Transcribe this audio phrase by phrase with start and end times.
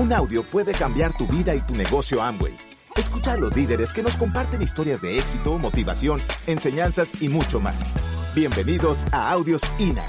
[0.00, 2.56] Un audio puede cambiar tu vida y tu negocio Amway.
[2.96, 7.92] Escucha a los líderes que nos comparten historias de éxito, motivación, enseñanzas y mucho más.
[8.34, 10.06] Bienvenidos a Audios INA.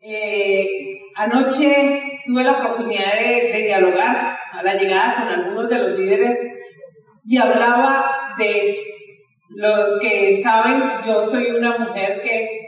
[0.00, 5.98] Eh, anoche tuve la oportunidad de, de dialogar a la llegada con algunos de los
[5.98, 6.38] líderes
[7.26, 8.80] y hablaba de eso.
[9.50, 12.63] Los que saben, yo soy una mujer que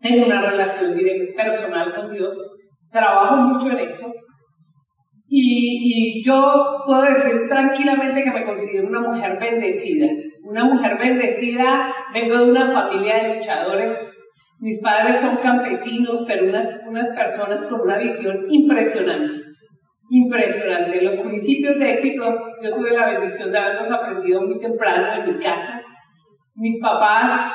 [0.00, 0.96] tengo una relación
[1.36, 2.36] personal con Dios,
[2.90, 4.12] trabajo mucho en eso.
[5.30, 10.06] Y, y, yo puedo decir tranquilamente que me considero una mujer bendecida.
[10.44, 14.16] Una mujer bendecida, vengo de una familia de luchadores.
[14.60, 19.42] Mis padres son campesinos, pero unas, unas personas con una visión impresionante.
[20.08, 21.02] Impresionante.
[21.02, 25.38] Los principios de éxito, yo tuve la bendición de haberlos aprendido muy temprano en mi
[25.38, 25.82] casa.
[26.54, 27.52] Mis papás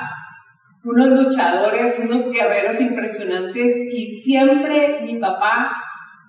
[0.84, 5.72] unos luchadores, unos guerreros impresionantes y siempre mi papá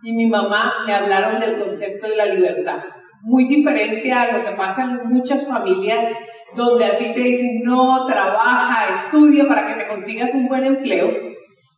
[0.02, 2.78] y mi mamá me hablaron del concepto de la libertad.
[3.22, 6.06] Muy diferente a lo que pasa en muchas familias
[6.54, 11.10] donde a ti te dicen no, trabaja, estudia para que te consigas un buen empleo.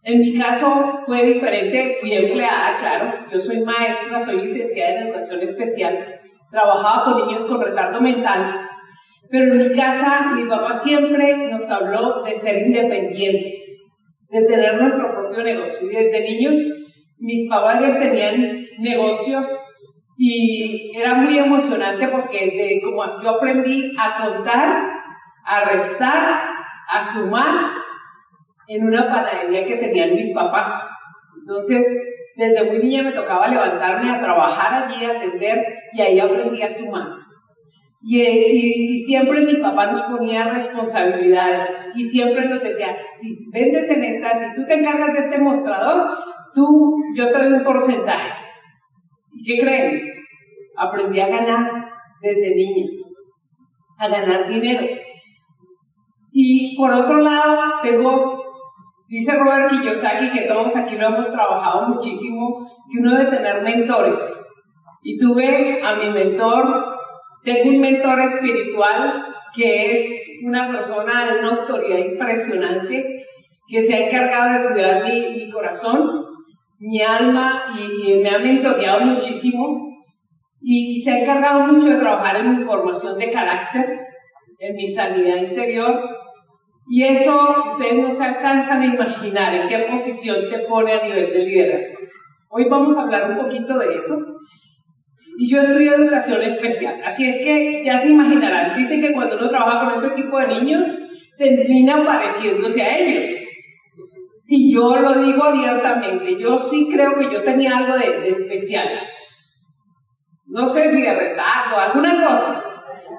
[0.02, 5.40] En mi caso fue diferente, fui empleada, claro, yo soy maestra, soy licenciada en educación
[5.40, 8.65] especial, trabajaba con niños con retardo mental
[9.30, 13.56] pero en mi casa, mi papá siempre nos habló de ser independientes,
[14.30, 15.90] de tener nuestro propio negocio.
[15.90, 16.56] Y desde niños,
[17.18, 19.46] mis padres tenían negocios
[20.18, 24.90] y era muy emocionante porque de, como yo aprendí a contar,
[25.44, 26.48] a restar,
[26.88, 27.72] a sumar
[28.68, 30.88] en una panadería que tenían mis papás.
[31.38, 31.86] Entonces,
[32.36, 36.70] desde muy niña me tocaba levantarme a trabajar allí, a atender, y ahí aprendí a
[36.70, 37.25] sumar.
[38.02, 44.38] Y, siempre mi papá nos ponía responsabilidades y siempre nos decía, si vendes en esta,
[44.38, 46.18] si tú te encargas de este mostrador,
[46.54, 48.32] tú, yo te doy un porcentaje.
[49.32, 50.02] ¿Y qué creen?
[50.76, 51.70] Aprendí a ganar
[52.20, 52.86] desde niña,
[53.98, 54.86] a ganar dinero.
[56.32, 58.44] Y por otro lado, tengo,
[59.08, 64.42] dice Robert Kiyosaki, que todos aquí lo hemos trabajado muchísimo, que uno debe tener mentores.
[65.02, 66.95] Y tuve a mi mentor
[67.46, 69.24] tengo un mentor espiritual
[69.54, 73.24] que es una persona de una autoridad impresionante,
[73.68, 76.26] que se ha encargado de cuidar mi, corazón,
[76.80, 79.96] mi alma y, me ha mentoreado muchísimo
[80.60, 84.00] y, se ha encargado mucho de trabajar en mi formación de carácter,
[84.58, 86.00] en mi sanidad interior.
[86.88, 91.32] Y eso ustedes no se alcanzan a imaginar en qué posición te pone a nivel
[91.32, 91.98] de liderazgo.
[92.48, 94.35] Hoy vamos a hablar un poquito de eso.
[95.38, 96.94] Y yo estudié educación especial.
[97.04, 100.48] Así es que ya se imaginarán, dicen que cuando uno trabaja con este tipo de
[100.48, 100.86] niños,
[101.36, 103.26] termina pareciéndose a ellos.
[104.48, 108.88] Y yo lo digo abiertamente, yo sí creo que yo tenía algo de, especial.
[110.46, 112.64] No sé si de retardo, alguna cosa.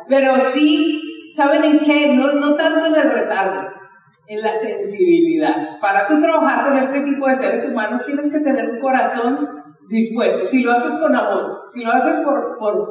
[0.07, 1.01] Pero sí,
[1.35, 2.13] ¿saben en qué?
[2.13, 3.67] No, no tanto en el retardo,
[4.27, 5.79] en la sensibilidad.
[5.81, 9.57] Para tú trabajar con este tipo de seres humanos tienes que tener un corazón
[9.89, 12.87] dispuesto, si lo haces con amor, si lo haces por, por,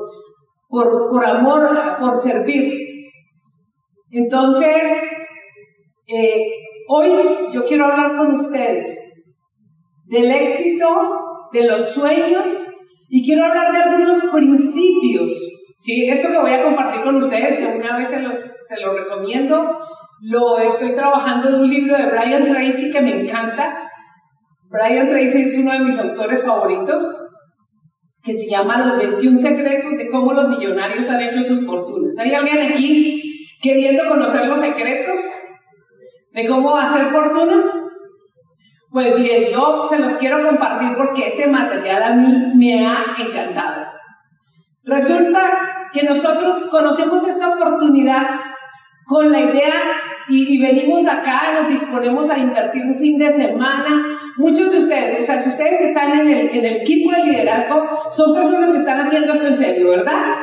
[0.68, 1.68] por, por amor,
[2.00, 2.72] por servir.
[4.10, 5.02] Entonces,
[6.06, 6.46] eh,
[6.88, 7.10] hoy
[7.52, 9.06] yo quiero hablar con ustedes
[10.06, 12.50] del éxito, de los sueños
[13.08, 15.32] y quiero hablar de algunos principios.
[15.80, 16.08] ¿sí?
[16.08, 19.78] Esto que voy a compartir con ustedes, que una vez se los, se lo recomiendo,
[20.20, 23.85] lo estoy trabajando en un libro de Brian Tracy que me encanta,
[24.69, 27.04] Brian Tracy es uno de mis autores favoritos,
[28.22, 32.19] que se llama Los 21 secretos de cómo los millonarios han hecho sus fortunas.
[32.19, 35.21] ¿Hay alguien aquí queriendo conocer los secretos
[36.32, 37.66] de cómo hacer fortunas?
[38.91, 43.87] Pues bien, yo se los quiero compartir porque ese material a mí me ha encantado.
[44.83, 48.41] Resulta que nosotros conocemos esta oportunidad
[49.06, 49.72] con la idea
[50.28, 54.18] y, venimos acá, nos disponemos a invertir un fin de semana.
[54.36, 57.88] Muchos de ustedes, o sea, si ustedes están en el, en el equipo de liderazgo,
[58.10, 60.38] son personas que están haciendo esto en serio, ¿verdad?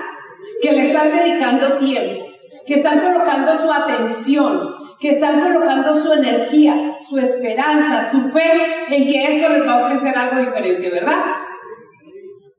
[0.62, 2.26] Que le están dedicando tiempo,
[2.66, 8.52] que están colocando su atención, que están colocando su energía, su esperanza, su fe
[8.90, 11.26] en que esto les va a ofrecer algo diferente, ¿verdad?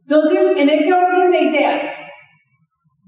[0.06, 1.82] Entonces, en ese orden de ideas,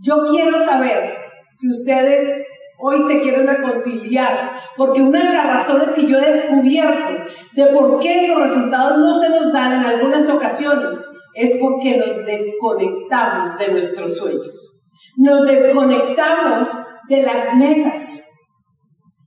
[0.00, 1.18] yo quiero saber
[1.56, 2.45] si ustedes
[2.78, 7.24] Hoy se quieren reconciliar, porque una de las razones que yo he descubierto
[7.54, 10.98] de por qué los resultados no se nos dan en algunas ocasiones
[11.34, 14.82] es porque nos desconectamos de nuestros sueños.
[15.16, 16.68] Nos desconectamos
[17.08, 18.22] de las metas.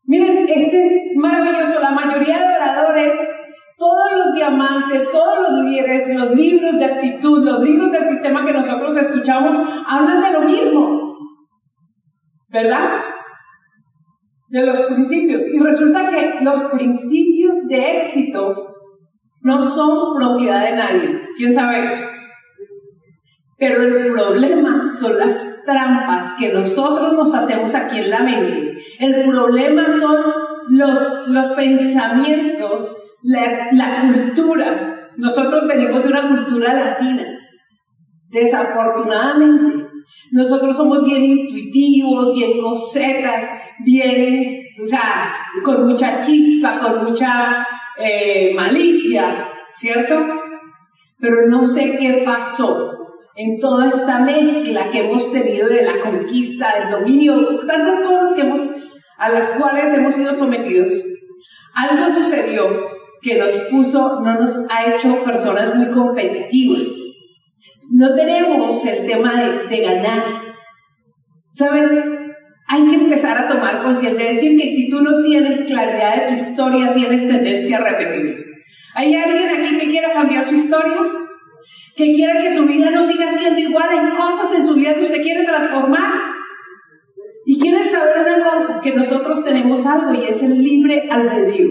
[0.06, 1.80] Miren, este es maravilloso.
[1.80, 3.16] La mayoría de oradores,
[3.78, 8.54] todos los diamantes, todos los líderes, los libros de actitud, los libros del sistema que
[8.54, 9.58] nosotros escuchamos,
[9.88, 11.16] hablan de lo mismo.
[12.50, 13.02] ¿Verdad?
[14.50, 15.44] De los principios.
[15.48, 18.74] Y resulta que los principios de éxito
[19.42, 21.22] no son propiedad de nadie.
[21.38, 22.04] ¿Quién sabe eso?
[23.58, 28.78] Pero el problema son las trampas que nosotros nos hacemos aquí en la mente.
[29.00, 30.18] El problema son
[30.70, 35.10] los, los pensamientos, la, la cultura.
[35.18, 37.26] Nosotros venimos de una cultura latina.
[38.30, 39.89] Desafortunadamente,
[40.32, 47.68] nosotros somos bien intuitivos, bien cosetas, bien, o sea, con mucha chispa, con mucha
[47.98, 50.16] eh, malicia, ¿cierto?
[51.20, 53.00] Pero no sé qué pasó
[53.36, 58.44] en toda esta mezcla que hemos tenido de la conquista, del dominio, tantas cosas que
[59.18, 60.92] a las cuales hemos sido sometidos.
[61.74, 62.90] Algo sucedió
[63.22, 66.88] que nos puso, no nos ha hecho personas muy competitivas.
[67.92, 69.34] No tenemos el tema
[69.70, 70.24] de, ganar.
[71.52, 72.20] ¿Saben?
[72.72, 76.44] hay que empezar a tomar conciencia, decir que si tú no tienes claridad de tu
[76.44, 78.46] historia, tienes tendencia a repetir.
[78.94, 81.00] ¿Hay alguien aquí que quiera cambiar su historia?
[81.96, 83.90] ¿Que quiera que su vida no siga siendo igual?
[83.90, 86.14] ¿Hay cosas en su vida que usted quiere transformar?
[87.48, 91.70] Y quiere saber una cosa, que nosotros tenemos algo y es el libre albedrío,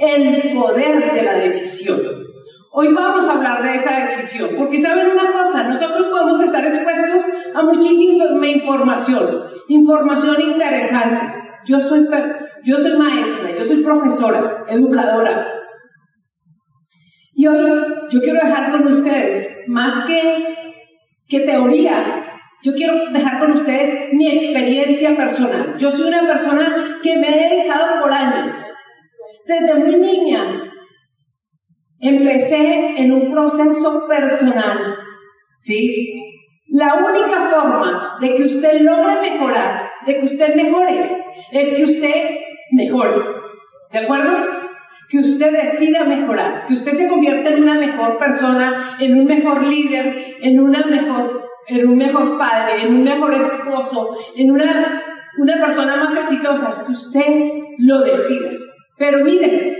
[0.00, 2.27] el poder de la decisión.
[2.70, 7.22] Hoy vamos a hablar de esa decisión, porque saben una cosa, nosotros podemos estar expuestos
[7.54, 11.34] a muchísima información, información interesante.
[11.64, 12.06] Yo soy,
[12.64, 15.54] yo soy maestra, yo soy profesora, educadora.
[17.34, 17.58] Y hoy
[18.10, 20.54] yo quiero dejar con ustedes, más que,
[21.26, 25.76] que teoría, yo quiero dejar con ustedes mi experiencia personal.
[25.78, 28.50] Yo soy una persona que me he dedicado por años.
[29.46, 30.67] Desde muy niña
[32.00, 34.96] empecé en un proceso personal,
[35.58, 36.24] ¿sí?
[36.68, 42.38] La única forma de que usted logre mejorar, de que usted mejore, es que usted
[42.72, 43.22] mejore.
[43.90, 44.36] ¿De acuerdo?
[45.08, 49.64] Que usted decida mejorar, que usted se convierta en una mejor persona, en un mejor
[49.64, 55.02] líder, en, una mejor, en un mejor padre, en un mejor esposo, en una,
[55.38, 58.50] una persona más exitosa, es que usted lo decida.
[58.98, 59.77] Pero miren,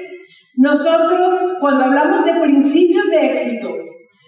[0.57, 3.75] nosotros cuando hablamos de principios de éxito,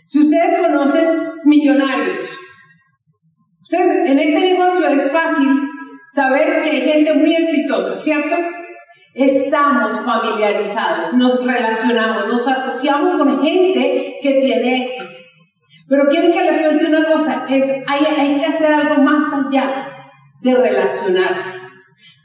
[0.07, 1.07] si ustedes conocen
[1.45, 2.19] millonarios,
[3.71, 5.49] entonces, en este negocio es fácil
[6.11, 8.37] saber que hay gente muy exitosa, ¿cierto?
[9.15, 15.05] Estamos familiarizados, nos relacionamos, nos asociamos con gente que tiene éxito.
[15.89, 19.89] Pero quiero que les cuente una cosa, es, hay, hay que hacer algo más allá
[20.41, 21.61] de relacionarse.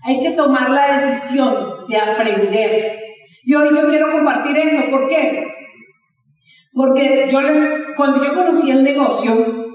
[0.04, 3.05] Hay que tomar la decisión de aprender.
[3.46, 4.90] Y hoy yo quiero compartir eso.
[4.90, 5.48] ¿Por qué?
[6.74, 7.58] Porque yo les,
[7.96, 9.66] cuando yo conocí el negocio,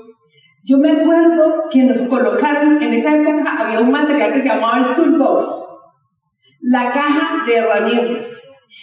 [0.64, 4.88] yo me acuerdo que nos colocaron, en esa época había un material que se llamaba
[4.88, 5.44] el toolbox,
[6.61, 8.43] la caja de herramientas.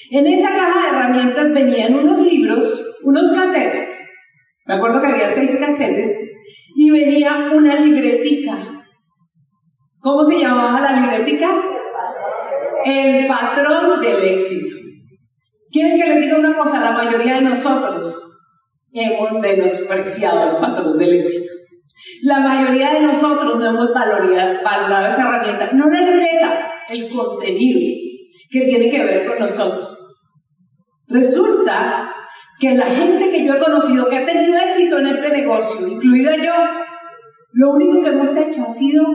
[0.09, 3.95] En esa caja de herramientas venían unos libros, unos cassettes,
[4.65, 6.31] me acuerdo que había seis cassettes,
[6.75, 8.57] y venía una libretica.
[9.99, 11.61] ¿Cómo se llamaba la libretica?
[12.85, 14.86] El patrón del éxito.
[15.77, 18.15] Quieren que les diga una cosa, la mayoría de nosotros
[18.91, 21.51] hemos menospreciado el patrón del éxito.
[22.23, 27.79] La mayoría de nosotros no hemos valorado, esa herramienta, no la libreta, el contenido
[28.49, 30.17] que tiene que ver con nosotros.
[31.09, 32.11] Resulta
[32.59, 36.37] que la gente que yo he conocido que ha tenido éxito en este negocio, incluida
[36.37, 36.53] yo,
[37.51, 39.05] lo único que hemos hecho ha sido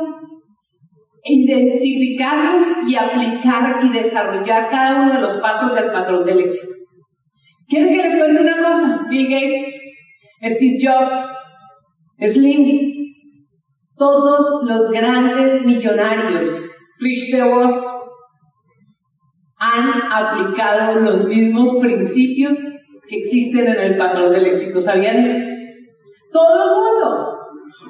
[1.25, 6.73] identificarnos y aplicar y desarrollar cada uno de los pasos del patrón del éxito.
[7.69, 9.07] ¿Quieren que les cuente una cosa?
[9.09, 9.81] Bill Gates,
[10.43, 11.17] Steve Jobs,
[12.21, 12.93] Slim,
[13.97, 17.75] todos los grandes millonarios, Rich DeVos,
[19.59, 22.59] han aplicado los mismos principios
[23.09, 24.83] que existen en el patrón del éxito.
[24.83, 25.39] ¿Sabían eso?
[26.33, 27.32] Todo el mundo.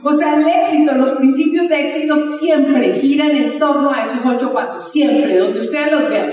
[0.03, 4.53] O sea, el éxito, los principios de éxito siempre giran en torno a esos ocho
[4.53, 6.33] pasos, siempre, donde ustedes los vean.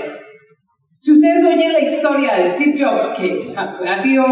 [1.02, 4.24] Si ustedes oyen la historia de Steve Jobs, que ha sido,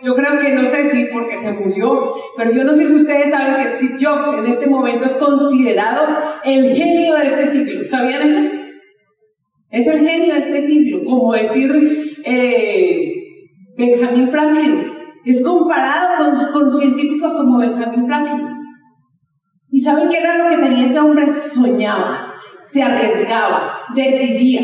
[0.00, 3.30] yo creo que no sé si porque se murió, pero yo no sé si ustedes
[3.30, 6.06] saben que Steve Jobs en este momento es considerado
[6.42, 7.84] el genio de este siglo.
[7.84, 8.40] ¿Sabían eso?
[9.70, 13.12] Es el genio de este siglo, como decir eh,
[13.76, 14.92] Benjamin Franklin.
[15.26, 18.53] Es comparado con, con científicos como Benjamin Franklin.
[19.74, 21.32] ¿Y saben qué era lo que tenía ese hombre?
[21.32, 22.34] Soñaba
[22.74, 24.62] se arriesgaba, decidía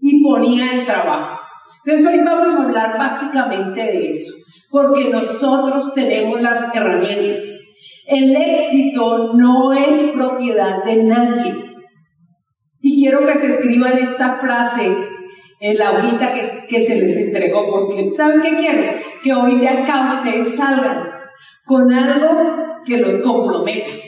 [0.00, 1.40] y ponía el trabajo.
[1.84, 4.32] Entonces hoy vamos a hablar básicamente de eso,
[4.70, 7.44] porque nosotros tenemos las herramientas.
[8.06, 11.54] El éxito no es propiedad de nadie.
[12.80, 14.96] Y quiero que se escriban esta frase
[15.60, 16.34] en la hojita
[16.68, 18.82] que, se les entregó, porque ¿saben qué quiero?
[19.22, 21.08] Que hoy de acá ustedes salgan
[21.64, 24.07] con algo que los comprometa.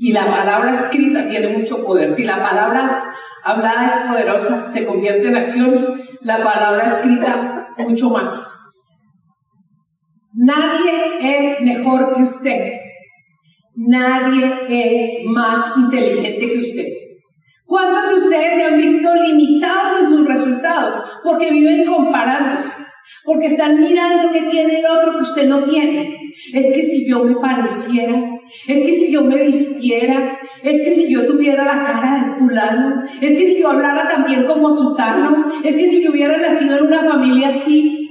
[0.00, 2.14] Y la palabra escrita tiene mucho poder.
[2.14, 3.12] Si la palabra
[3.42, 8.72] hablada es poderosa, se convierte en acción, la palabra escrita mucho más.
[10.34, 12.72] Nadie es mejor que usted.
[13.74, 16.86] Nadie es más inteligente que usted.
[17.66, 22.72] ¿Cuántos de ustedes se han visto limitados en sus resultados porque viven comparándose?
[23.24, 26.16] Porque están mirando qué tiene el otro que usted no tiene.
[26.54, 31.12] Es que si yo me pareciera, es que si yo me vistiera, es que si
[31.12, 35.74] yo tuviera la cara de fulano, es que si yo hablara también como sutano, es
[35.74, 38.08] que si yo hubiera nacido en una familia así,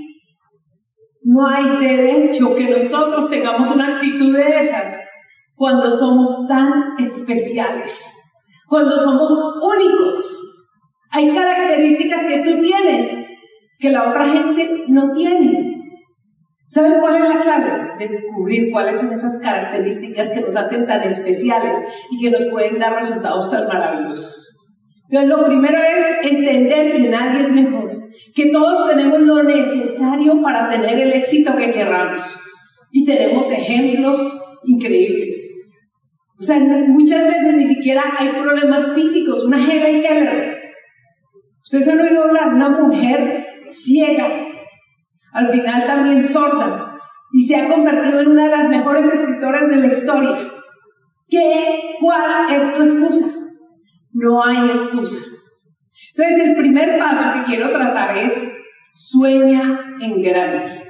[1.23, 4.97] no hay derecho que nosotros tengamos una actitud de esas
[5.55, 8.05] cuando somos tan especiales,
[8.67, 10.37] cuando somos únicos.
[11.11, 13.27] Hay características que tú tienes
[13.79, 15.76] que la otra gente no tiene.
[16.69, 17.91] ¿Saben cuál es la clave?
[17.97, 21.77] Descubrir cuáles son esas características que nos hacen tan especiales
[22.11, 24.47] y que nos pueden dar resultados tan maravillosos.
[25.09, 30.67] Entonces, lo primero es entender que nadie es mejor, que todos tenemos lo necesario para
[30.67, 32.21] tener el éxito que querramos.
[32.91, 34.19] Y tenemos ejemplos
[34.65, 35.49] increíbles.
[36.39, 39.45] O sea, muchas veces ni siquiera hay problemas físicos.
[39.45, 40.57] Una Helen Keller.
[41.63, 44.27] Ustedes han oído hablar, una mujer ciega,
[45.33, 46.99] al final también sorda,
[47.31, 50.53] y se ha convertido en una de las mejores escritoras de la historia.
[51.29, 53.25] ¿Qué, ¿Cuál es tu excusa?
[54.13, 55.17] No hay excusa.
[56.15, 58.33] Entonces, el primer paso que quiero tratar es
[58.93, 60.85] sueña en grande.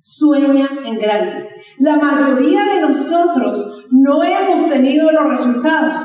[0.00, 1.48] Sueña en grande.
[1.78, 5.96] La mayoría de nosotros no hemos tenido los resultados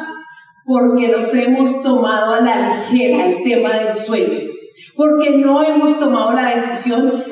[0.66, 4.52] porque nos hemos tomado a la ligera el tema del sueño
[4.96, 7.24] porque no hemos tomado la decisión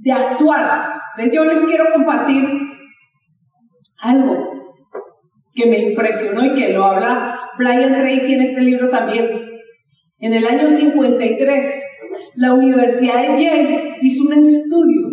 [0.00, 0.92] de actuar.
[1.16, 2.44] Entonces yo les quiero compartir
[4.00, 4.74] algo
[5.52, 9.28] que me impresionó y que lo habla Brian Tracy en este libro también.
[10.18, 11.82] En el año 53,
[12.36, 15.08] la Universidad de Yale hizo un estudio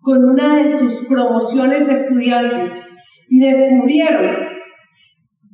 [0.00, 2.72] con una de sus promociones de estudiantes
[3.28, 4.48] y descubrieron,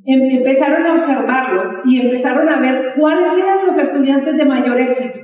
[0.05, 5.19] em, empezaron a observarlo y empezaron a ver cuáles eran los estudiantes de mayor éxito.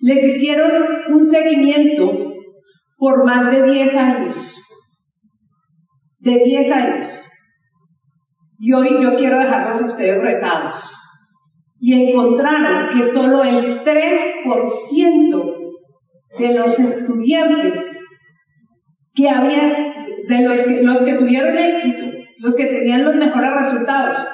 [0.00, 0.70] Les hicieron
[1.08, 2.31] un seguimiento
[3.02, 4.64] por más de 10 años.
[6.20, 7.08] De 10 años.
[8.60, 10.96] Y hoy yo quiero dejarlos a ustedes retados.
[11.80, 15.74] Y encontraron que solo el 3%
[16.38, 17.98] de los estudiantes
[19.16, 22.06] que habían, de los que, los que tuvieron éxito,
[22.38, 24.28] los que tenían los mejores resultados,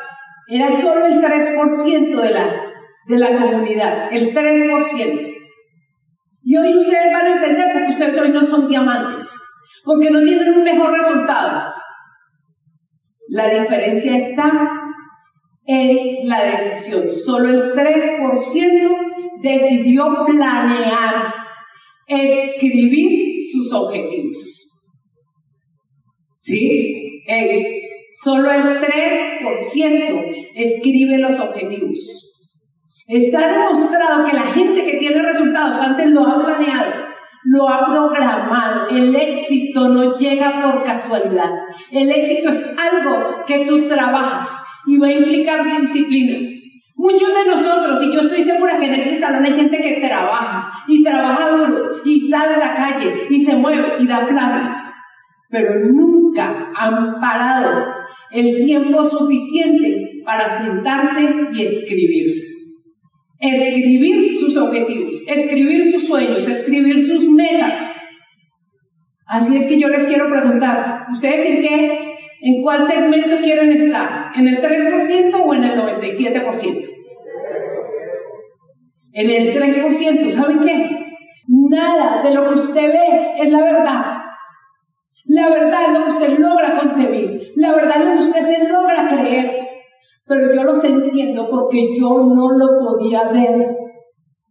[0.46, 2.64] era solo el 3% de la,
[3.06, 5.37] de la comunidad, el 3%.
[6.50, 9.30] Y hoy ustedes van a entender porque ustedes hoy no son diamantes,
[9.84, 11.74] porque no tienen un mejor resultado.
[13.28, 14.50] La diferencia está
[15.66, 17.10] en la decisión.
[17.10, 18.96] Solo el 3%
[19.42, 21.34] decidió planear,
[22.06, 24.38] escribir sus objetivos.
[26.38, 27.24] ¿Sí?
[28.14, 32.27] solo el 3% escribe los objetivos.
[33.08, 36.92] Está demostrado que la gente que tiene resultados antes lo ha planeado,
[37.44, 38.86] lo ha programado.
[38.90, 41.50] El éxito no llega por casualidad.
[41.90, 46.50] El éxito es algo que tú trabajas y va a implicar disciplina.
[46.96, 50.70] Muchos de nosotros, y yo estoy segura que en este salón hay gente que trabaja
[50.86, 54.68] y trabaja duro y sale a la calle y se mueve y da planes,
[55.48, 57.86] pero nunca han parado
[58.32, 62.47] el tiempo suficiente para sentarse y escribir.
[63.40, 68.00] Escribir sus objetivos, escribir sus sueños, escribir sus metas.
[69.26, 74.32] Así es que yo les quiero preguntar, ¿ustedes en qué, en cuál segmento quieren estar?
[74.34, 76.88] ¿En el 3% o en el 97%?
[79.12, 81.06] En el 3%, ¿saben qué?
[81.46, 84.18] Nada de lo que usted ve es la verdad.
[85.26, 87.52] La verdad es lo que usted logra concebir.
[87.54, 89.67] La verdad es lo que usted se logra creer
[90.28, 93.76] pero yo los entiendo porque yo no lo podía ver.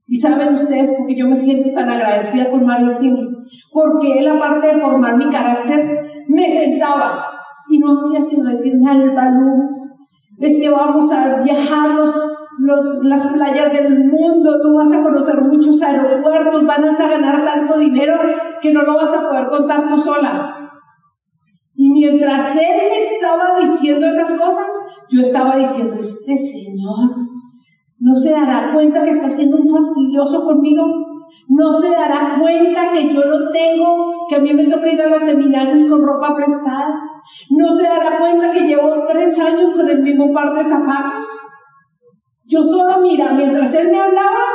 [0.08, 3.28] Y saben ustedes, porque yo me siento tan agradecida con Mario Cini,
[3.72, 7.26] porque él, aparte de formar mi carácter, me sentaba
[7.70, 9.70] y no hacía sino decirme, Alba Luz,
[10.40, 11.90] es que vamos a viajar
[12.60, 17.78] los, las playas del mundo, tú vas a conocer muchos aeropuertos, van a ganar tanto
[17.78, 18.18] dinero
[18.62, 20.54] que no lo vas a poder contar tú sola.
[21.76, 24.68] Y mientras él me estaba diciendo esas cosas,
[25.10, 27.28] yo estaba diciendo, este señor
[28.00, 30.86] no se dará cuenta que está siendo un fastidioso conmigo.
[31.50, 35.10] No se dará cuenta que yo lo tengo, que a mí me toca ir a
[35.10, 37.02] los seminarios con ropa prestada.
[37.50, 41.26] No se dará cuenta que llevo tres años con el mismo par de zapatos.
[42.46, 44.46] Yo solo mira, mientras él me hablaba,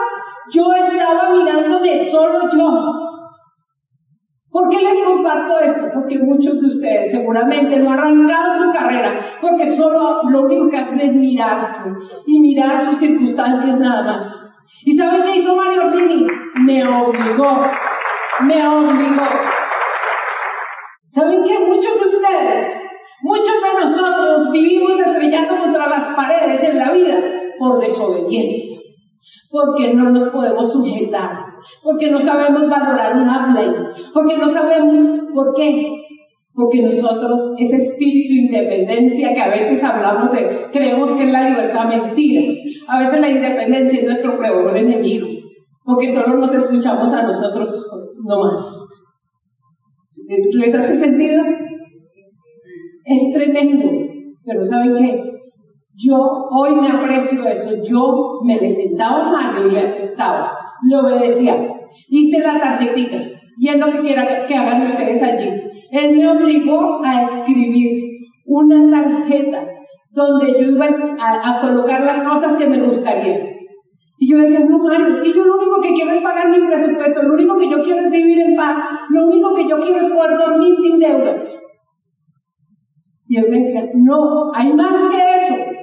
[0.51, 3.12] yo estaba mirándome solo yo.
[4.53, 5.89] ¿Por qué les comparto esto?
[5.95, 10.77] Porque muchos de ustedes seguramente no han arrancado su carrera, porque solo lo único que
[10.77, 11.91] hacen es mirarse
[12.27, 14.53] y mirar sus circunstancias nada más.
[14.85, 16.27] ¿Y saben qué hizo Mario Orsini?
[16.67, 17.63] Me obligó,
[18.43, 19.27] me obligó.
[21.09, 21.59] ¿Saben qué?
[21.59, 22.91] Muchos de ustedes,
[23.23, 27.17] muchos de nosotros vivimos estrellando contra las paredes en la vida
[27.59, 28.72] por desobediencia,
[29.53, 31.45] porque no nos podemos sujetar,
[31.83, 33.71] porque no sabemos valorar una ley,
[34.15, 34.99] porque no sabemos
[35.35, 35.99] por qué.
[36.55, 41.49] Porque nosotros, ese espíritu de independencia que a veces hablamos de, creemos que es la
[41.49, 42.59] libertad, mentiras.
[42.89, 45.29] A veces la independencia es nuestro peor enemigo,
[45.83, 47.89] porque solo nos escuchamos a nosotros
[48.23, 48.81] no más.
[50.55, 51.43] ¿Les hace sentido?
[53.07, 53.89] Es tremendo,
[54.45, 55.33] pero ¿saben qué?
[55.95, 56.17] Yo
[56.51, 60.59] hoy me aprecio eso, yo me le sentaba a Mario y le aceptaba,
[60.89, 61.71] le obedecía,
[62.09, 63.19] hice la tarjetita
[63.59, 65.51] y es lo que quiera que hagan ustedes allí.
[65.91, 68.11] Él me obligó a escribir
[68.47, 69.69] una tarjeta
[70.13, 73.51] donde yo iba a, a colocar las cosas que me gustaría.
[74.19, 76.67] Y yo decía, no, Mario, es que yo lo único que quiero es pagar mi
[76.67, 80.01] presupuesto, lo único que yo quiero es vivir en paz, lo único que yo quiero
[80.01, 81.59] es poder dormir sin deudas.
[83.27, 85.82] Y él me decía, no, hay más que eso.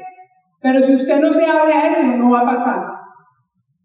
[0.62, 3.00] Pero si usted no se abre a eso, no va a pasar.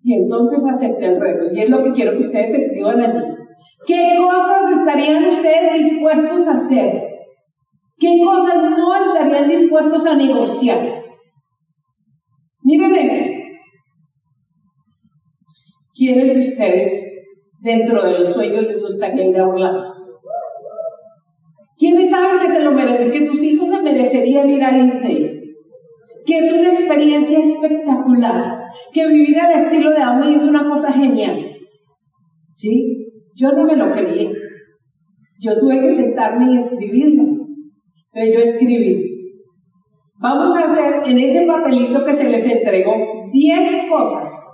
[0.02, 1.46] Y entonces acepté el reto.
[1.52, 3.22] Y es lo que quiero que ustedes escriban allí.
[3.86, 7.02] ¿Qué cosas estarían ustedes dispuestos a hacer?
[7.98, 11.04] ¿Qué cosas no estarían dispuestos a negociar?
[12.62, 13.30] Miren esto.
[15.94, 16.92] ¿Quiénes de ustedes
[17.60, 19.90] dentro de los sueños les gustaría ir a Orlando?
[21.78, 23.12] ¿Quiénes saben que se lo merecen?
[23.12, 25.33] Que sus hijos se merecerían ir a Disney.
[26.26, 28.64] Que es una experiencia espectacular.
[28.92, 31.56] Que vivir al estilo de Amway es una cosa genial.
[32.54, 33.08] ¿Sí?
[33.34, 34.32] Yo no me lo creí.
[35.40, 37.46] Yo tuve que sentarme y escribirlo.
[38.12, 39.14] Pero yo escribí.
[40.18, 44.44] Vamos a hacer en ese papelito que se les entregó 10 cosas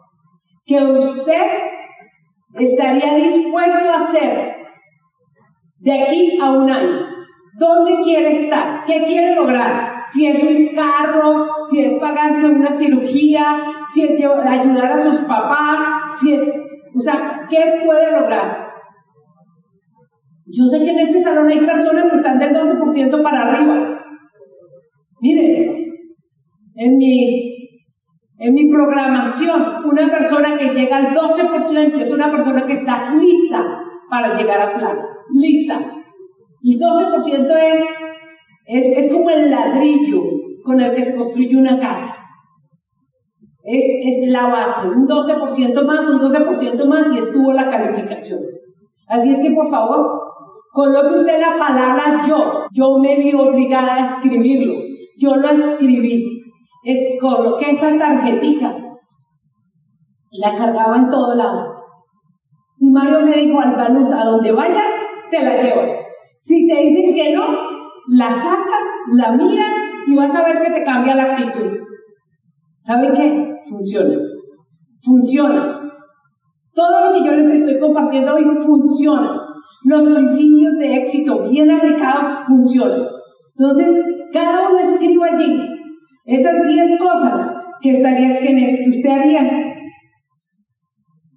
[0.64, 1.46] que usted
[2.54, 4.56] estaría dispuesto a hacer
[5.78, 7.06] de aquí a un año.
[7.58, 8.84] ¿Dónde quiere estar?
[8.84, 9.89] ¿Qué quiere lograr?
[10.12, 16.18] Si es un carro, si es pagarse una cirugía, si es ayudar a sus papás,
[16.20, 16.42] si es,
[16.96, 18.70] o sea, ¿qué puede lograr?
[20.46, 24.02] Yo sé que en este salón hay personas que están del 12% para arriba.
[25.20, 25.94] Miren,
[26.74, 27.60] en mi
[28.40, 33.62] en mi programación, una persona que llega al 12% es una persona que está lista
[34.08, 35.06] para llegar a plata.
[35.30, 35.78] Lista.
[36.62, 37.84] El 12% es,
[38.70, 40.22] es, es como el ladrillo
[40.62, 42.16] con el que se construye una casa.
[43.62, 48.40] Es, es la base, un 12% más, un 12% más y estuvo la calificación.
[49.08, 50.20] Así es que por favor,
[50.72, 52.66] coloque usted la palabra yo.
[52.72, 54.74] Yo me vi obligada a escribirlo.
[55.18, 56.40] Yo lo escribí
[56.82, 58.74] es, coloqué esa tarjetita,
[60.30, 61.74] la cargaba en todo lado.
[62.78, 64.94] Y Mario me dijo, Albanus, a donde vayas,
[65.30, 65.90] te la llevas.
[66.40, 67.44] Si te dicen que no,
[68.08, 71.78] la sacas, la miras y vas a ver que te cambia la actitud.
[72.78, 73.56] ¿Saben qué?
[73.68, 74.18] Funciona.
[75.02, 75.80] Funciona.
[76.74, 79.40] Todo lo que yo les estoy compartiendo hoy funciona.
[79.84, 83.06] Los principios de éxito bien aplicados funcionan.
[83.56, 85.68] Entonces, cada uno escriba allí
[86.24, 89.74] esas 10 cosas que, estaría, que usted haría,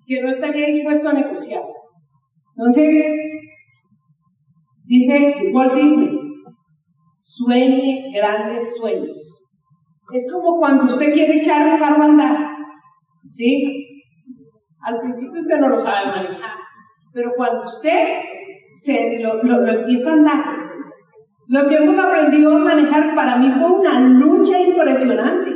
[0.06, 1.64] que no estaría dispuesto a negociar.
[2.56, 3.06] Entonces,
[4.86, 6.23] dice Walt Disney,
[7.36, 9.18] sueñe grandes sueños.
[10.12, 12.38] Es como cuando usted quiere echar un carro a andar,
[13.30, 14.04] ¿sí?
[14.82, 16.52] Al principio usted no lo sabe manejar,
[17.14, 18.20] pero cuando usted
[18.82, 20.64] se lo, lo empieza a andar,
[21.48, 25.52] los que hemos aprendido a manejar, para mí fue una lucha impresionante.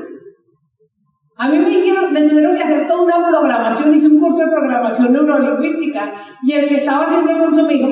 [1.37, 4.47] A mí me dijeron, me tuvieron que hacer toda una programación, hice un curso de
[4.47, 7.89] programación neurolingüística y el que estaba haciendo el curso me dijo,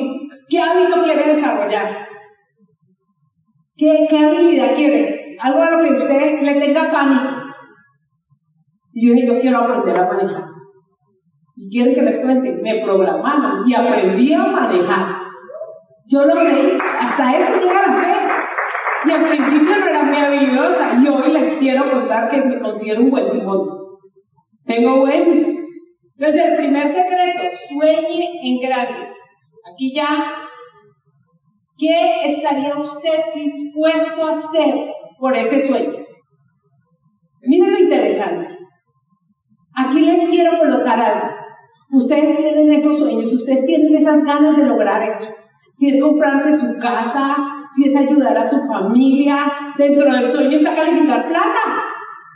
[0.49, 2.14] ¿qué hábito quiere desarrollar?
[3.77, 5.25] ¿Qué, qué habilidad quiere?
[5.39, 7.35] algo a lo que usted le tenga pánico.
[8.93, 10.45] Y yo dije, yo quiero aprender a manejar.
[11.55, 15.17] Y quieren que les cuente, me programaron y aprendí a manejar.
[16.07, 18.15] Yo lo creí, hasta eso llega la fe.
[19.05, 23.01] Y al principio no era muy habilidosa y hoy les quiero contar que me considero
[23.01, 23.67] un buen timón.
[24.65, 25.67] Tengo buen.
[26.17, 29.09] Entonces el primer secreto, sueñe en grande.
[29.71, 30.44] Aquí ya
[31.77, 36.05] ¿Qué estaría usted dispuesto a hacer por ese sueño?
[37.41, 38.57] Miren lo interesante.
[39.75, 41.35] Aquí les quiero colocar algo.
[41.91, 45.27] Ustedes tienen esos sueños, ustedes tienen esas ganas de lograr eso.
[45.75, 47.35] Si es comprarse su casa,
[47.75, 51.85] si es ayudar a su familia, dentro del sueño está calificar plata.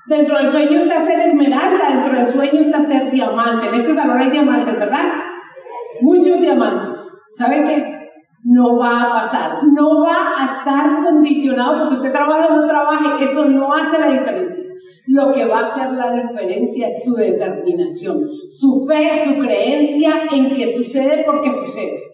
[0.08, 3.68] Dentro del sueño está ser esmeralda, dentro del sueño está ser diamante.
[3.68, 5.14] En este salón hay diamantes, ¿verdad?
[6.02, 7.10] Muchos diamantes.
[7.32, 7.99] ¿Sabe qué?
[8.44, 13.26] No va a pasar, no va a estar condicionado porque usted trabaja o no trabaje,
[13.26, 14.64] eso no hace la diferencia.
[15.08, 20.54] Lo que va a hacer la diferencia es su determinación, su fe, su creencia en
[20.54, 22.10] que sucede porque sucede.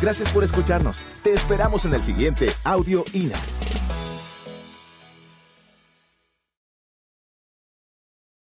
[0.00, 1.04] Gracias por escucharnos.
[1.22, 3.38] Te esperamos en el siguiente Audio INA.